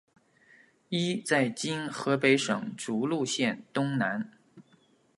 [0.89, 4.31] 一在今河北省涿鹿县东南。